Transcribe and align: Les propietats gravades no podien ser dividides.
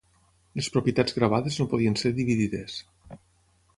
Les 0.59 0.69
propietats 0.77 1.17
gravades 1.19 1.59
no 1.61 1.67
podien 1.75 1.99
ser 2.05 2.13
dividides. 2.21 2.81